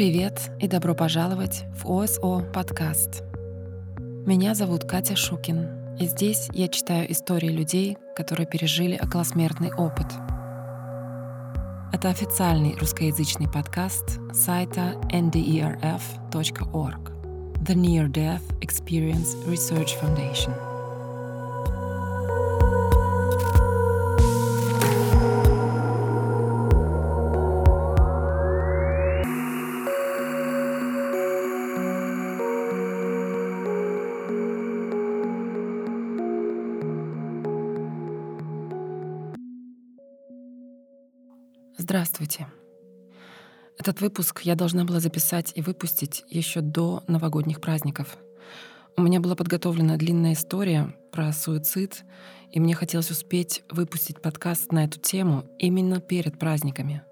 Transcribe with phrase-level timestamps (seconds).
[0.00, 3.22] Привет и добро пожаловать в ОСО подкаст.
[4.24, 5.68] Меня зовут Катя Шукин,
[6.00, 10.06] и здесь я читаю истории людей, которые пережили околосмертный опыт.
[11.92, 15.92] Это официальный русскоязычный подкаст сайта nderf.org
[17.62, 20.69] The Near Death Experience Research Foundation.
[41.90, 42.46] Здравствуйте.
[43.76, 48.16] Этот выпуск я должна была записать и выпустить еще до новогодних праздников.
[48.96, 52.04] У меня была подготовлена длинная история про суицид,
[52.52, 57.02] и мне хотелось успеть выпустить подкаст на эту тему именно перед праздниками.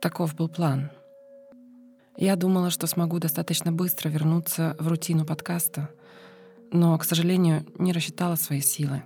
[0.00, 0.90] Таков был план.
[2.16, 5.90] Я думала, что смогу достаточно быстро вернуться в рутину подкаста,
[6.72, 9.04] но, к сожалению, не рассчитала свои силы.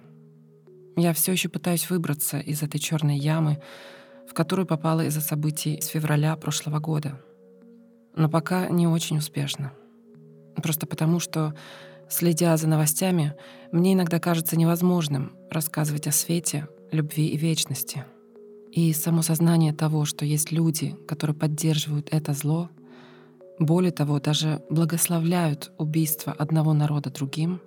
[0.97, 3.61] Я все еще пытаюсь выбраться из этой черной ямы,
[4.31, 7.21] в которую попала из-за событий с февраля прошлого года.
[8.15, 9.73] Но пока не очень успешно.
[10.55, 11.53] Просто потому, что,
[12.09, 13.35] следя за новостями,
[13.73, 18.05] мне иногда кажется невозможным рассказывать о свете, любви и вечности.
[18.71, 22.71] И само сознание того, что есть люди, которые поддерживают это зло,
[23.59, 27.61] более того, даже благословляют убийство одного народа другим,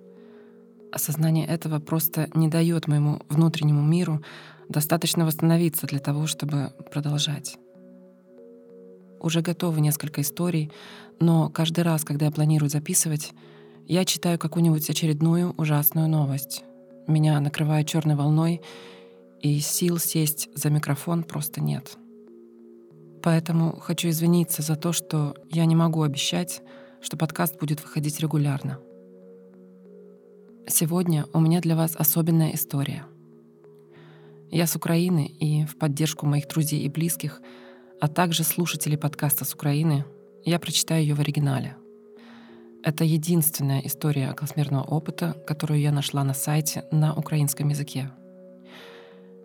[0.90, 4.22] осознание этого просто не дает моему внутреннему миру
[4.68, 7.56] достаточно восстановиться для того, чтобы продолжать.
[9.20, 10.70] Уже готовы несколько историй,
[11.20, 13.32] но каждый раз, когда я планирую записывать,
[13.86, 16.64] я читаю какую-нибудь очередную ужасную новость.
[17.06, 18.60] Меня накрывает черной волной,
[19.40, 21.98] и сил сесть за микрофон просто нет.
[23.22, 26.62] Поэтому хочу извиниться за то, что я не могу обещать,
[27.02, 28.78] что подкаст будет выходить регулярно.
[30.66, 33.04] Сегодня у меня для вас особенная история—
[34.50, 37.40] я с Украины, и в поддержку моих друзей и близких,
[38.00, 40.04] а также слушателей подкаста с Украины,
[40.44, 41.76] я прочитаю ее в оригинале.
[42.82, 48.10] Это единственная история околосмертного опыта, которую я нашла на сайте на украинском языке.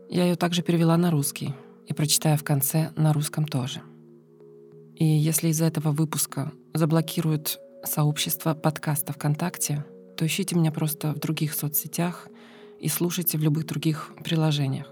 [0.09, 1.54] Я ее также перевела на русский
[1.88, 3.82] и прочитаю в конце на русском тоже.
[4.96, 9.86] И если из-за этого выпуска заблокируют сообщество подкаста ВКонтакте,
[10.18, 12.28] то ищите меня просто в других соцсетях
[12.81, 14.87] и слушайте в любых других приложениях.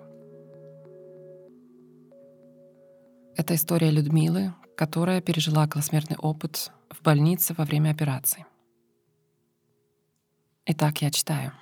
[3.37, 8.45] Это история Людмилы, которая пережила околосмертный опыт в больнице во время операции.
[10.67, 11.53] Итак, я читаю.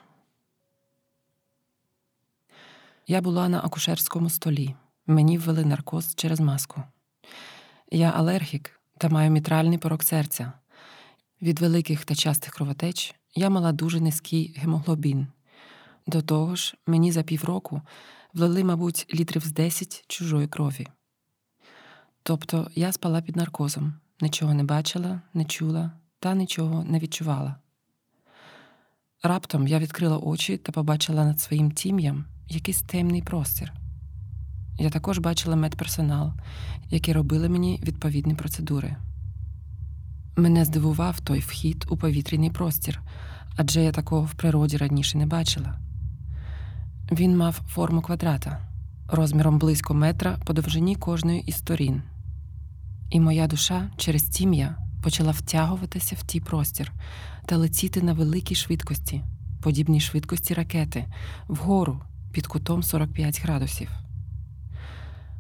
[3.07, 4.75] Я була на акушерському столі.
[5.07, 6.83] Мені ввели наркоз через маску.
[7.91, 10.53] Я алергік та маю мітральний порок серця.
[11.43, 15.27] Від великих та частих кровотеч я мала дуже низький гемоглобін.
[16.08, 17.82] до того ж, мені за півроку
[18.34, 20.88] влили, мабуть, літрів з 10 чужої крові.
[22.24, 27.56] Тобто я спала під наркозом, нічого не бачила, не чула та нічого не відчувала.
[29.24, 33.74] Раптом я відкрила очі та побачила над своїм тім'ям якийсь темний простір.
[34.80, 36.34] Я також бачила медперсонал,
[36.90, 38.96] які робили мені відповідні процедури.
[40.38, 43.02] Мене здивував той вхід у повітряний простір,
[43.56, 45.85] адже я такого в природі раніше не бачила.
[47.12, 48.60] Він мав форму квадрата
[49.08, 52.02] розміром близько метра по довжині кожної із сторін.
[53.10, 56.92] І моя душа через тім'я почала втягуватися в ті простір
[57.46, 59.22] та летіти на великій швидкості,
[59.62, 61.06] подібній швидкості ракети,
[61.48, 62.02] вгору
[62.32, 63.90] під кутом 45 градусів.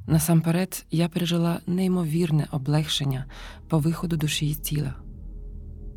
[0.07, 3.25] Насамперед я пережила неймовірне облегшення
[3.67, 5.04] по виходу душі з тіла.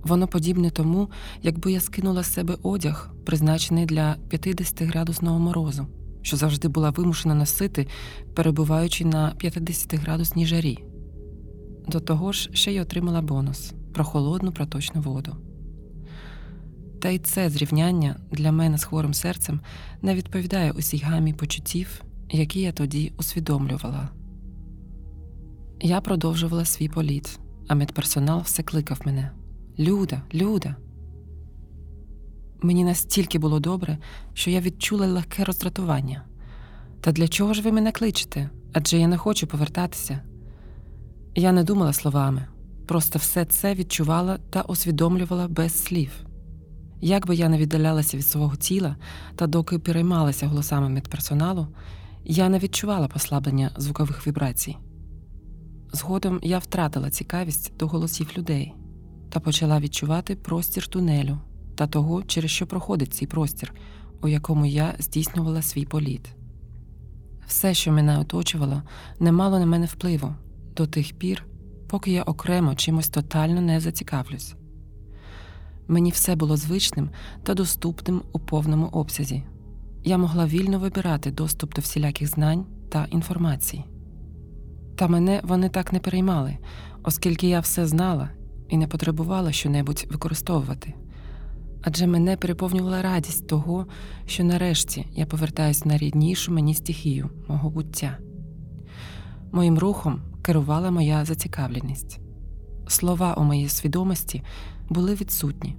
[0.04, 1.08] Воно подібне тому,
[1.42, 5.86] якби я скинула з себе одяг, призначений для 50 градусного морозу,
[6.22, 7.86] що завжди була вимушена носити,
[8.34, 10.78] перебуваючи на 50 градусній жарі.
[11.88, 15.36] До того ж, ще й отримала бонус про холодну проточну воду.
[17.00, 19.60] Та й це зрівняння для мене з хворим серцем
[20.02, 24.08] не відповідає усій гамі почуттів, які я тоді усвідомлювала.
[25.80, 29.30] Я продовжувала свій політ, а медперсонал все кликав мене
[29.78, 30.76] Люда, Люда.
[32.62, 33.98] Мені настільки було добре,
[34.34, 36.24] що я відчула легке роздратування.
[37.00, 38.50] Та для чого ж ви мене кличете?
[38.72, 40.20] Адже я не хочу повертатися.
[41.34, 42.46] Я не думала словами,
[42.86, 46.10] просто все це відчувала та усвідомлювала без слів.
[47.00, 48.96] Як би я не віддалялася від свого тіла
[49.36, 51.66] та доки переймалася голосами медперсоналу,
[52.24, 54.76] я не відчувала послаблення звукових вібрацій.
[55.92, 58.74] Згодом я втратила цікавість до голосів людей
[59.28, 61.38] та почала відчувати простір тунелю
[61.74, 63.74] та того, через що проходить цей простір,
[64.22, 66.28] у якому я здійснювала свій політ.
[67.46, 68.82] Все, що мене оточувало,
[69.20, 70.34] не мало на мене впливу
[70.76, 71.44] до тих пір,
[71.88, 74.54] поки я окремо чимось тотально не зацікавлюсь.
[75.88, 77.10] Мені все було звичним
[77.42, 79.42] та доступним у повному обсязі.
[80.04, 83.84] Я могла вільно вибирати доступ до всіляких знань та інформації.
[84.96, 86.58] Та мене вони так не переймали,
[87.02, 88.30] оскільки я все знала
[88.68, 90.94] і не потребувала щонебудь використовувати.
[91.82, 93.86] Адже мене переповнювала радість того,
[94.26, 98.18] що нарешті я повертаюсь на ріднішу мені стихію мого буття.
[99.52, 102.20] Моїм рухом керувала моя зацікавленість.
[102.88, 104.42] Слова у моїй свідомості
[104.88, 105.76] були відсутні.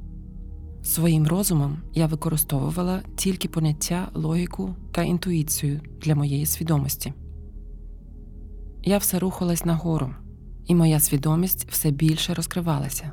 [0.84, 7.14] Своїм розумом я використовувала тільки поняття, логіку та інтуїцію для моєї свідомості.
[8.84, 10.10] Я все рухалась нагору,
[10.70, 13.12] і моя свідомість все більше розкривалася.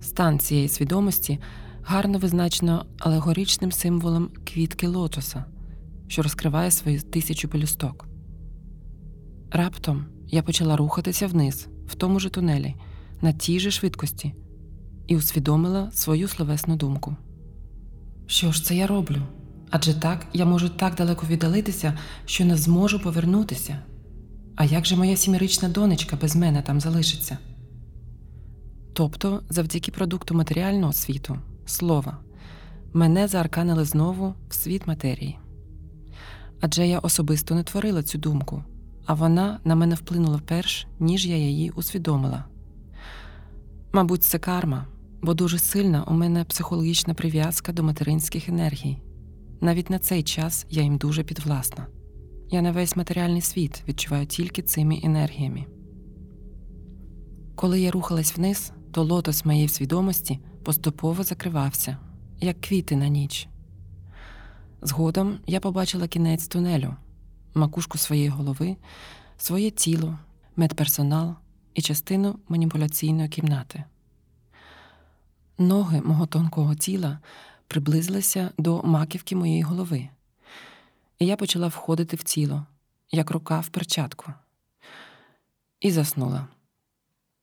[0.00, 1.38] Стан цієї свідомості
[1.82, 5.44] гарно визначено алегоричним символом квітки лотоса,
[6.08, 8.08] що розкриває свої тисячу пелюсток.
[9.50, 12.74] Раптом я почала рухатися вниз, в тому ж тунелі,
[13.20, 14.34] на тій же швидкості,
[15.06, 17.16] і усвідомила свою словесну думку.
[18.26, 19.22] Що ж це я роблю?
[19.70, 23.82] Адже так я можу так далеко віддалитися, що не зможу повернутися.
[24.56, 27.38] А як же моя сімирична донечка без мене там залишиться?
[28.92, 32.18] Тобто, завдяки продукту матеріального світу, слова,
[32.92, 35.38] мене заарканили знову в світ матерії.
[36.60, 38.64] Адже я особисто не творила цю думку,
[39.06, 42.44] а вона на мене вплинула перш, ніж я її усвідомила.
[43.92, 44.86] Мабуть, це карма,
[45.22, 48.98] бо дуже сильна у мене психологічна прив'язка до материнських енергій.
[49.60, 51.86] Навіть на цей час я їм дуже підвласна.
[52.50, 55.66] Я на весь матеріальний світ відчуваю тільки цими енергіями.
[57.54, 61.98] Коли я рухалась вниз, то лотос моєї свідомості поступово закривався,
[62.40, 63.48] як квіти на ніч.
[64.82, 66.94] Згодом я побачила кінець тунелю,
[67.54, 68.76] макушку своєї голови,
[69.36, 70.18] своє тіло,
[70.56, 71.34] медперсонал
[71.74, 73.84] і частину маніпуляційної кімнати.
[75.58, 77.18] Ноги мого тонкого тіла
[77.68, 80.08] приблизилися до маківки моєї голови,
[81.18, 82.66] і я почала входити в тіло,
[83.10, 84.32] як рука в перчатку,
[85.80, 86.48] і заснула.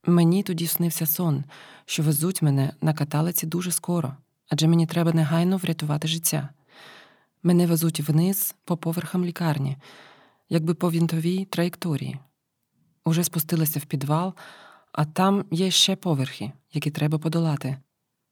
[0.05, 1.43] Мені тоді снився сон,
[1.85, 4.15] що везуть мене на каталиці дуже скоро,
[4.49, 6.49] адже мені треба негайно врятувати життя.
[7.43, 9.77] Мене везуть вниз по поверхам лікарні,
[10.49, 12.19] якби по вінтовій траєкторії.
[13.05, 14.33] Уже спустилася в підвал,
[14.91, 17.77] а там є ще поверхи, які треба подолати.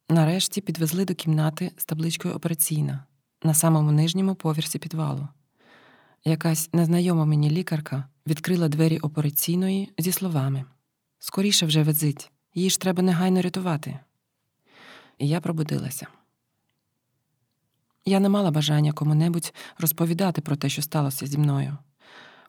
[0.09, 3.05] Нарешті підвезли до кімнати з табличкою операційна
[3.43, 5.27] на самому нижньому поверсі підвалу.
[6.25, 10.65] Якась незнайома мені лікарка відкрила двері операційної зі словами.
[11.19, 13.99] Скоріше вже везить, її ж треба негайно рятувати.
[15.17, 16.07] І я пробудилася.
[18.05, 21.77] Я не мала бажання кому-небудь розповідати про те, що сталося зі мною.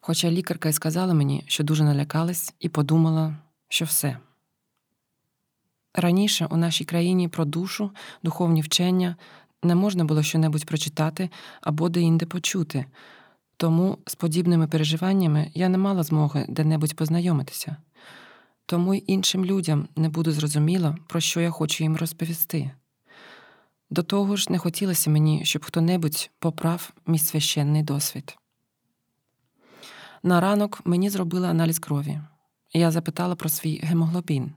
[0.00, 3.36] Хоча лікарка й сказала мені, що дуже налякалась, і подумала,
[3.68, 4.18] що все.
[5.94, 7.90] Раніше у нашій країні про душу,
[8.22, 9.16] духовні вчення
[9.62, 12.85] не можна було щонебудь прочитати або деінде почути,
[13.57, 17.76] тому з подібними переживаннями я не мала змоги де-небудь познайомитися
[18.73, 22.71] тому й іншим людям не буду зрозуміла, про що я хочу їм розповісти.
[23.90, 28.37] До того ж, не хотілося мені, щоб хто-небудь поправ мій священний досвід.
[30.23, 32.21] На ранок мені зробили аналіз крові.
[32.73, 34.52] Я запитала про свій гемоглобін.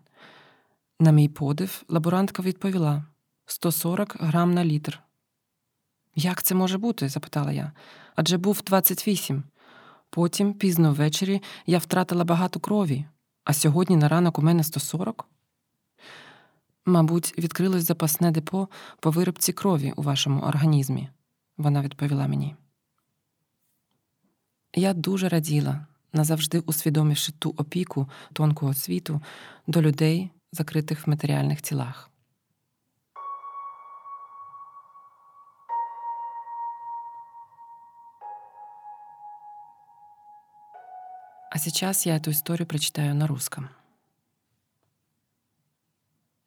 [0.99, 3.05] На мій подив, лаборантка відповіла
[3.45, 5.01] 140 грам на літр.
[6.15, 7.09] Як це може бути?
[7.09, 7.71] запитала я.
[8.15, 9.43] Адже був 28.
[10.09, 13.05] Потім, пізно ввечері, я втратила багато крові,
[13.43, 15.27] а сьогодні на ранок у мене 140?
[16.85, 18.67] Мабуть, відкрилось запасне депо
[18.99, 21.09] по виробці крові у вашому організмі,
[21.57, 22.55] вона відповіла мені.
[24.75, 29.21] Я дуже раділа, назавжди усвідомивши ту опіку тонкого світу
[29.67, 32.11] до людей, закритих в матеріальних тілах.
[41.55, 43.69] А сейчас я эту историю прочитаю на русском.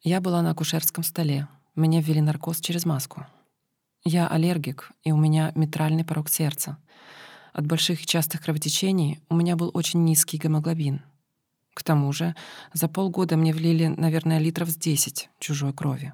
[0.03, 1.47] Я была на акушерском столе.
[1.75, 3.25] Меня ввели наркоз через маску.
[4.03, 6.77] Я аллергик, и у меня митральный порог сердца.
[7.53, 11.01] От больших и частых кровотечений у меня был очень низкий гемоглобин.
[11.73, 12.35] К тому же
[12.73, 16.13] за полгода мне влили, наверное, литров с 10 чужой крови.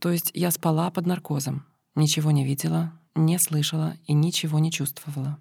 [0.00, 1.64] То есть я спала под наркозом,
[1.94, 5.38] ничего не видела, не слышала и ничего не чувствовала.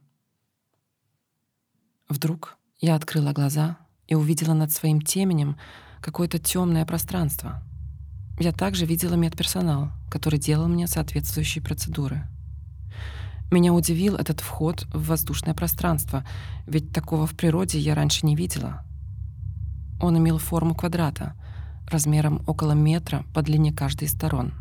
[2.10, 5.58] Вдруг Я открыла глаза и увидела над своим теменем
[6.00, 7.62] какое-то темное пространство.
[8.40, 12.24] Я также видела медперсонал, который делал мне соответствующие процедуры.
[13.52, 16.24] Меня удивил этот вход в воздушное пространство,
[16.66, 18.86] ведь такого в природе я раньше не видела.
[20.00, 21.34] Он имел форму квадрата,
[21.90, 24.54] размером около метра по длине каждой из сторон.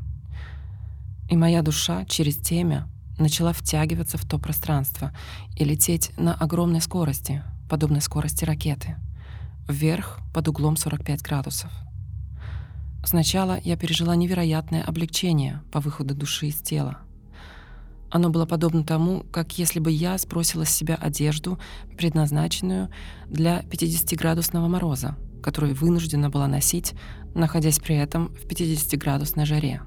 [1.28, 5.12] И моя душа через темя начала втягиваться в то пространство
[5.56, 8.96] и лететь на огромной скорости, подобной скорости ракеты,
[9.68, 11.70] вверх под углом 45 градусов.
[13.04, 16.98] Сначала я пережила невероятное облегчение по выходу души из тела.
[18.10, 21.58] Оно было подобно тому, как если бы я сбросила с себя одежду,
[21.96, 22.88] предназначенную
[23.26, 26.94] для 50-градусного мороза, которую вынуждена была носить,
[27.34, 29.82] находясь при этом в 50-градусной жаре.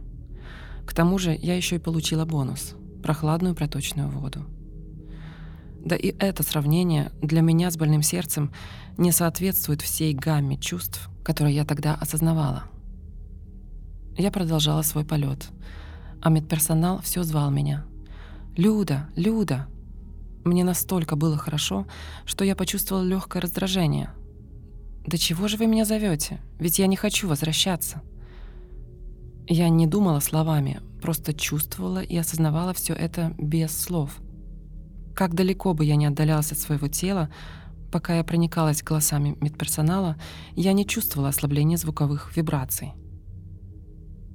[0.86, 4.46] К тому же я еще и получила бонус— прохладную проточную воду.
[5.84, 8.52] Да и это сравнение для меня с больным сердцем
[8.98, 12.64] не соответствует всей гамме чувств, которые я тогда осознавала.
[14.18, 15.48] Я продолжала свой полет,
[16.22, 17.86] а медперсонал все звал меня.
[18.58, 19.08] «Люда!
[19.16, 19.68] Люда!»
[20.44, 21.88] Мне настолько было хорошо,
[22.26, 24.12] что я почувствовала легкое раздражение.
[25.06, 26.42] «Да чего же вы меня зовете?
[26.60, 28.02] Ведь я не хочу возвращаться!»
[29.50, 34.18] Я не думала словами, просто чувствовала и осознавала все это без слов.
[35.14, 37.30] Как далеко бы я ни отдалялась от своего тела,
[37.92, 40.16] пока я проникалась голосами медперсонала,
[40.56, 42.94] я не чувствовала ослабления звуковых вибраций.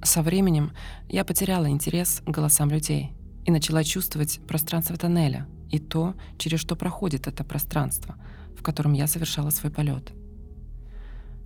[0.03, 0.73] Со временем
[1.09, 3.11] я потеряла интерес к голосам людей—
[3.45, 8.15] и начала чувствовать пространство тоннеля и то, через что проходит это пространство,
[8.57, 10.11] в котором я совершала свой полет.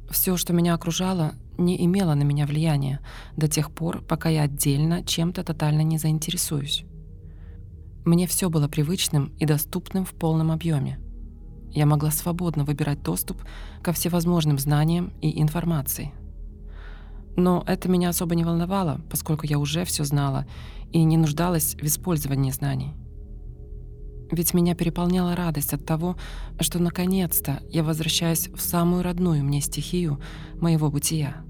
[0.10, 3.00] Все, что меня окружало, не имело на меня влияния
[3.36, 6.86] до тех пор, пока я отдельно чем-то тотально не заинтересуюсь.
[8.06, 11.00] Мне все было привычным и доступным в полном объеме.
[11.72, 13.44] Я могла свободно выбирать доступ
[13.84, 16.14] ко всевозможным знаниям и информации.
[17.36, 20.48] Но это меня особо не волновало, поскольку я уже все знала
[20.92, 22.96] и не нуждалась в использовании знаний.
[24.32, 26.16] Ведь меня переполняла радость от того,
[26.60, 30.20] что наконец-то я возвращаюсь в самую родную мне стихию
[30.60, 31.44] моего бытия.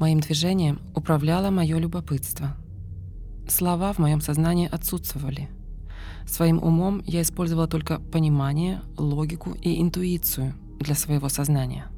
[0.00, 2.56] Моим движением управляло мое любопытство.
[3.46, 5.50] Слова в моем сознании отсутствовали.
[6.26, 11.88] Своим умом я использовала только понимание, логику и интуицию для своего сознания.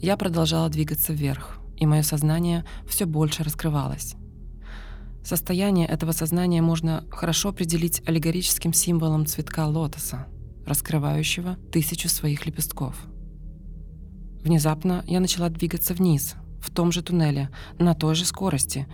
[0.00, 4.16] Я продолжала двигаться вверх, и мое сознание все больше раскрывалось.
[5.22, 10.26] Состояние этого сознания можно хорошо определить аллегорическим символом цветка лотоса,
[10.66, 12.96] раскрывающего тысячу своих лепестков.
[14.42, 18.86] Внезапно я начала двигаться вниз, в том же туннеле, на той же скорости,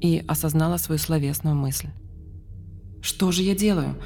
[0.00, 1.88] и осознала свою словесную мысль.
[3.00, 3.96] «Что же я делаю?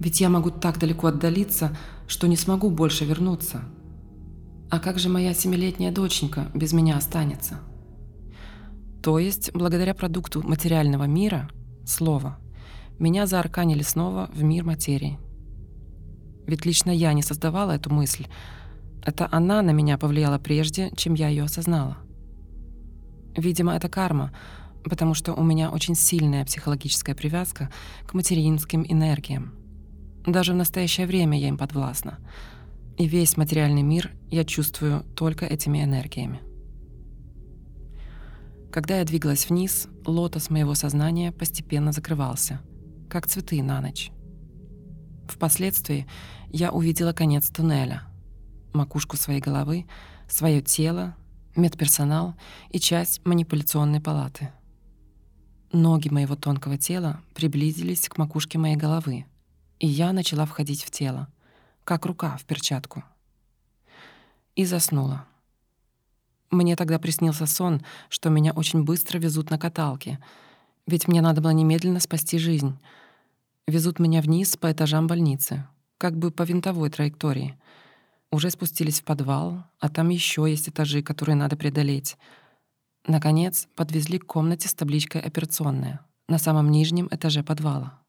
[0.00, 1.76] Ведь я могу так далеко отдалиться,
[2.08, 3.62] что не смогу больше вернуться.
[4.70, 7.60] А как же моя семилетняя доченька без меня останется?
[9.02, 11.48] То есть, благодаря продукту материального мира,
[11.86, 12.38] слова,
[12.98, 15.18] меня заарканили снова в мир материи.
[16.46, 18.26] Ведь лично я не создавала эту мысль.
[19.04, 21.98] Это она на меня повлияла прежде, чем я ее осознала.
[23.36, 24.32] Видимо, это карма,
[24.82, 27.70] потому что у меня очень сильная психологическая привязка
[28.06, 29.54] к материнским энергиям.
[30.26, 32.18] Даже в настоящее время я им подвластна—
[32.96, 36.40] и весь материальный мир я чувствую только этими энергиями.
[38.72, 42.60] Когда я двигалась вниз, лотос моего сознания постепенно закрывался,
[43.10, 44.10] как цветы на ночь.
[45.28, 46.06] Впоследствии
[46.50, 48.04] я увидела конец туннеля,
[48.72, 49.86] макушку своей головы,
[50.28, 51.16] свое тело,
[51.56, 52.34] медперсонал
[52.70, 54.50] и часть манипуляционной палаты.
[55.72, 59.26] Ноги моего тонкого тела приблизились к макушке моей головы,
[59.78, 61.28] и я начала входить в тело—
[61.86, 63.04] как рука в перчатку.
[64.56, 65.24] И заснула.
[66.50, 70.18] Мне тогда приснился сон, что меня очень быстро везут на каталке,
[70.86, 72.76] ведь мне надо было немедленно спасти жизнь.
[73.68, 75.64] Везут меня вниз по этажам больницы,
[75.96, 77.56] как бы по винтовой траектории.
[78.30, 82.16] Уже спустились в подвал, а там еще есть этажи, которые надо преодолеть.
[83.06, 88.02] Наконец, подвезли к комнате с табличкой «Операционная» на самом нижнем этаже подвала.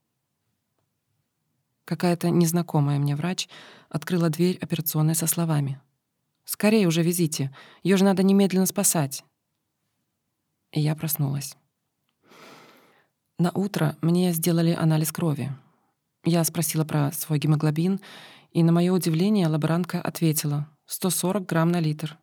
[1.85, 3.47] Какая-то незнакомая мне врач
[3.89, 5.79] открыла дверь операционной со словами.
[6.43, 9.23] «Скорее уже везите, ее же надо немедленно спасать».
[10.71, 11.55] И я проснулась.
[13.39, 15.51] На утро мне сделали анализ крови.
[16.25, 18.01] Я спросила про свой гемоглобин,
[18.51, 22.17] и на мое удивление лаборантка ответила 140 грамм на литр.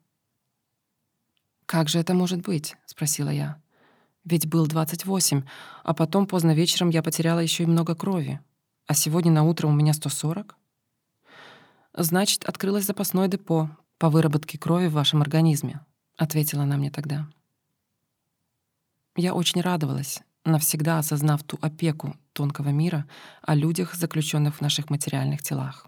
[1.67, 3.61] «Как же это может быть?»— спросила я.
[4.25, 5.43] «Ведь был 28,
[5.83, 8.41] а потом поздно вечером я потеряла еще и много крови»
[8.87, 10.57] а сегодня на утро у меня 140?
[11.95, 15.81] Значит, открылось запасное депо по выработке крови в вашем организме,
[16.17, 17.29] ответила она мне тогда.
[19.17, 23.07] Я очень радовалась, навсегда осознав ту опеку тонкого мира
[23.43, 25.87] о людях, заключенных в наших материальных телах.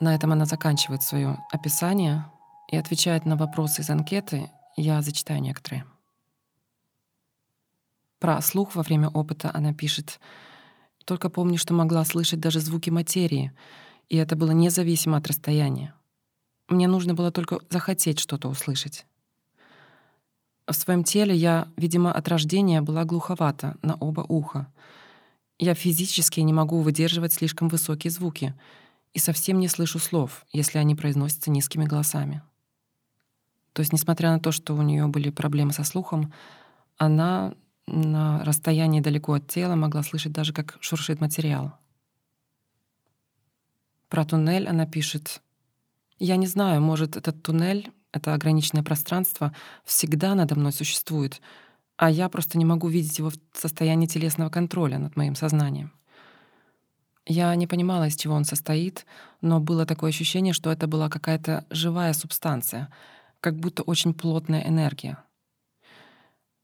[0.00, 2.24] На этом она заканчивает свое описание
[2.68, 4.50] и отвечает на вопросы из анкеты.
[4.76, 5.84] Я зачитаю некоторые.
[8.18, 10.18] Про слух во время опыта она пишет
[11.04, 13.52] «Только помню, что могла слышать даже звуки материи,
[14.08, 15.94] и это было независимо от расстояния.
[16.68, 19.06] Мне нужно было только захотеть что-то услышать.
[20.66, 24.72] В своем теле я, видимо, от рождения была глуховата на оба уха.
[25.58, 28.54] Я физически не могу выдерживать слишком высокие звуки—
[29.12, 32.42] и совсем не слышу слов, если они произносятся низкими голосами.
[33.72, 36.32] То есть, несмотря на то, что у нее были проблемы со слухом,
[36.96, 37.54] она
[37.86, 41.74] на расстоянии далеко от тела могла слышать даже, как шуршит материал.
[44.08, 45.40] Про туннель она пишет
[46.18, 51.40] «Я не знаю, может, этот туннель, это ограниченное пространство, всегда надо мной существует,
[51.96, 55.92] а я просто не могу видеть его в состоянии телесного контроля над моим сознанием.
[57.26, 59.06] Я не понимала, из чего он состоит,
[59.40, 62.88] но было такое ощущение, что это была какая-то живая субстанция,
[63.40, 65.18] как будто очень плотная энергия.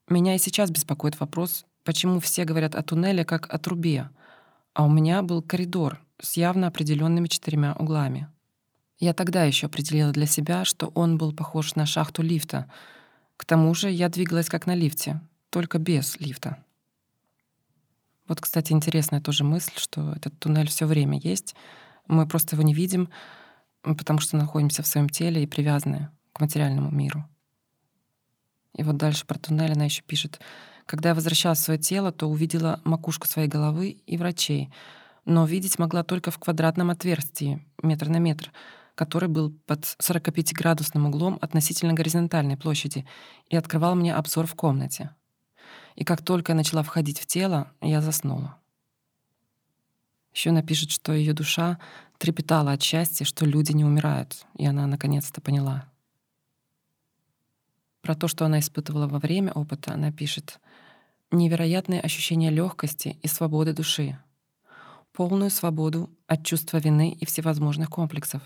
[0.08, 4.08] Меня и сейчас беспокоит вопрос, почему все говорят о туннеле как о трубе,
[4.72, 8.28] а у меня был коридор с явно определенными четырьмя углами.
[8.98, 12.70] Я тогда еще определила для себя, что он был похож на шахту лифта.
[13.36, 15.20] К тому же я двигалась как на лифте,
[15.50, 16.64] только без лифта.
[18.28, 21.54] Вот, кстати, интересная тоже мысль, что этот туннель все время есть.
[22.08, 23.08] Мы просто его не видим,
[23.82, 27.24] потому что находимся в своем теле и привязаны к материальному миру.
[28.74, 30.40] И вот дальше про туннель она еще пишет.
[30.86, 34.70] Когда я возвращалась в свое тело, то увидела макушку своей головы и врачей,
[35.24, 38.52] но видеть могла только в квадратном отверстии, метр на метр,
[38.94, 43.06] который был под 45-градусным углом относительно горизонтальной площади
[43.48, 45.10] и открывал мне обзор в комнате
[45.96, 48.56] и как только я начала входить в тело, я заснула.
[50.32, 51.78] Еще она пишет, что ее душа
[52.18, 55.90] трепетала от счастья, что люди не умирают, и она наконец-то поняла.
[58.02, 60.60] Про то, что она испытывала во время опыта, она пишет.
[61.32, 64.16] Невероятные ощущения легкости и свободы души,
[65.12, 68.42] полную свободу от чувства вины и всевозможных комплексов,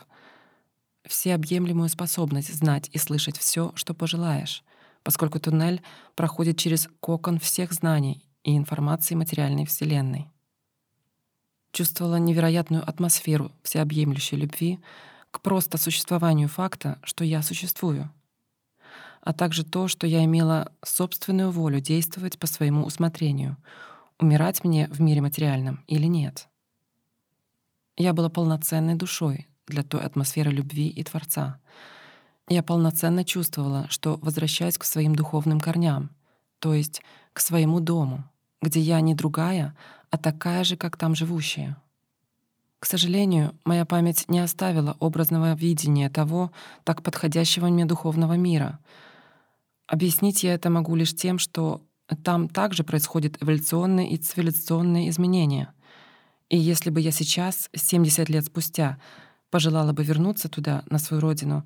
[1.05, 4.65] всеобъемлемую способность знать и слышать все, что пожелаешь,
[5.03, 5.83] поскольку туннель
[6.15, 10.29] проходит через кокон всех знаний и информации материальной Вселенной.
[11.73, 14.81] Чувствовала невероятную атмосферу всеобъемлющей любви
[15.31, 18.11] к просто существованию факта, что я существую,
[19.21, 23.57] а также то, что я имела собственную волю действовать по своему усмотрению,
[24.19, 26.49] умирать мне в мире материальном или нет.
[27.97, 31.61] Я была полноценной душой для той атмосферы любви и Творца—
[32.51, 36.11] я полноценно чувствовала, что возвращаюсь к своим духовным корням,
[36.59, 37.01] то есть
[37.33, 38.25] к своему дому,
[38.61, 39.77] где я не другая,
[40.11, 41.77] а такая же, как там живущая.
[42.81, 46.51] К сожалению, моя память не оставила образного видения того,
[46.83, 48.81] так подходящего мне духовного мира.
[49.87, 51.83] Объяснить я это могу лишь тем, что
[52.25, 55.73] там также происходят эволюционные и цивилизационные изменения.
[56.49, 58.99] И если бы я сейчас, 70 лет спустя,
[59.51, 61.65] пожелала бы вернуться туда, на свою родину,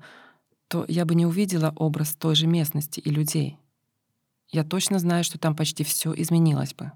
[0.67, 3.57] то я бы не увидела образ той же местности и людей.
[4.49, 6.91] Я точно знаю, что там почти все изменилось бы.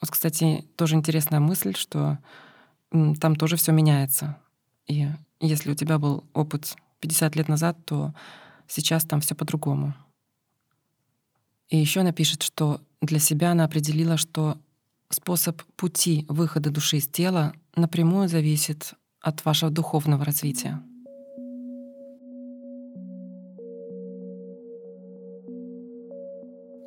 [0.00, 2.18] Вот, кстати, тоже интересная мысль, что
[2.90, 4.38] там тоже все меняется.
[4.86, 5.08] И
[5.40, 8.14] если у тебя был опыт 50 лет назад, то
[8.66, 9.94] сейчас там все по-другому.
[11.68, 14.58] И еще она пишет, что для себя она определила, что
[15.08, 20.82] способ пути выхода души из тела напрямую зависит от вашего духовного развития.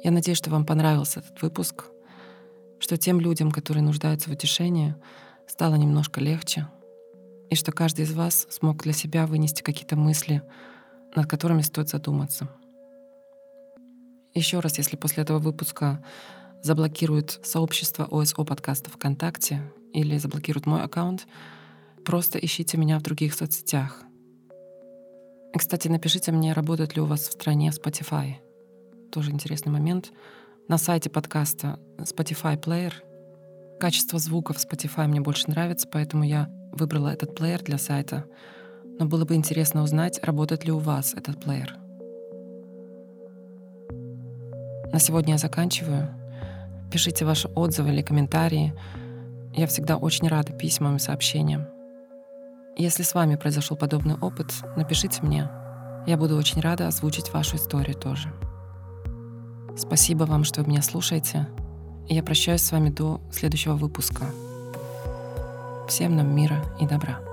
[0.04, 1.86] Я надеюсь, что вам понравился этот выпуск,
[2.78, 4.96] что тем людям, которые нуждаются в утешении,
[5.48, 6.68] стало немножко легче,
[7.50, 10.44] и что каждый из вас смог для себя вынести какие-то мысли,
[11.16, 12.50] над которыми стоит задуматься.
[14.34, 16.04] Еще раз, если после этого выпуска
[16.62, 21.28] заблокируют сообщество ОСО подкаста ВКонтакте или заблокируют мой аккаунт,
[22.04, 24.02] просто ищите меня в других соцсетях.
[25.54, 28.36] И, кстати, напишите мне, работает ли у вас в стране Spotify—
[29.14, 30.12] тоже интересный момент.
[30.68, 32.94] На сайте подкаста Spotify Player
[33.80, 38.26] качество звука в Spotify мне больше нравится, поэтому я выбрала этот плеер для сайта.
[38.98, 41.76] Но было бы интересно узнать, работает ли у вас этот плеер.
[44.92, 46.10] На сегодня я заканчиваю.
[46.92, 48.74] Пишите ваши отзывы или комментарии.
[49.54, 51.68] Я всегда очень рада письмам и сообщениям.
[52.76, 55.50] Если с вами произошел подобный опыт, напишите мне.
[56.08, 58.34] Я буду очень рада озвучить вашу историю тоже.
[59.76, 61.48] Спасибо вам, что вы меня слушаете.
[62.08, 64.26] я прощаюсь с вами до следующего выпуска.
[65.88, 67.33] Всем нам мира и добра.